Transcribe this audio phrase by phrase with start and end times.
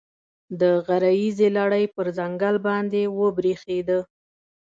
[0.59, 3.99] د غره ییزې لړۍ پر ځنګل باندې وبرېښېده.